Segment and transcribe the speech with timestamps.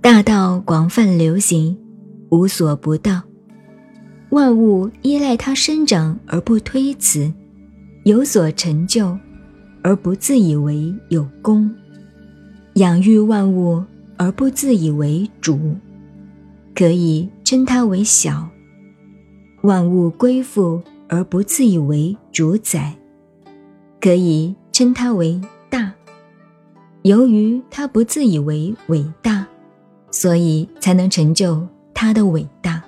[0.00, 1.76] 大道广泛流行
[2.30, 3.22] 无所不道。
[4.30, 7.32] 万物依赖它生长而不推辞
[8.04, 9.18] 有所成就
[9.82, 11.70] 而不自以为有功。
[12.74, 13.84] 养育万物
[14.16, 15.76] 而不自以为主
[16.74, 18.48] 可以称它为小。
[19.62, 22.94] 万物归附而不自以为主宰，
[24.00, 25.38] 可以称它为
[25.68, 25.92] 大。
[27.02, 29.46] 由于它不自以为伟大。
[30.12, 31.64] 所以才能成就
[31.94, 32.82] 它的伟大。